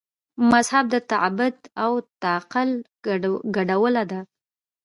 [0.51, 1.91] مذهب د تعبد او
[2.21, 2.69] تعقل
[3.55, 4.19] ګډوله ده.